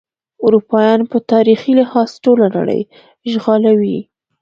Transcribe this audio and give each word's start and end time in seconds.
اروپایان 0.45 0.99
په 1.11 1.17
تاریخي 1.31 1.71
لحاظ 1.79 2.09
ټوله 2.23 2.45
نړۍ 2.57 2.81
اشغالوي. 3.27 3.99